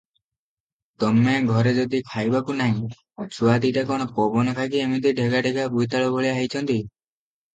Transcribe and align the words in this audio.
ତମେ 1.01 1.33
ଘରେ 1.49 1.73
ଯଦି 1.79 1.99
ଖାଇବାକୁ 2.13 2.55
ନାହିଁ, 2.61 2.95
ଛୁଆ 3.35 3.57
ଦିଟା 3.65 3.83
କଣ 3.91 4.07
ପବନ 4.15 4.55
ଖାଇକି 4.61 4.81
ଏମିତି 4.85 5.11
ଢ଼େଗା 5.21 5.43
ଢ଼େଗା 5.49 5.67
ବୋଇତାଳୁ 5.75 6.09
ଭଳିଆ 6.17 6.33
ହେଇଛନ୍ତି? 6.39 6.79